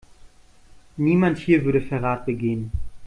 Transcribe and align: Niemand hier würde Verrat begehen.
Niemand 0.97 1.37
hier 1.37 1.63
würde 1.63 1.79
Verrat 1.79 2.25
begehen. 2.25 2.71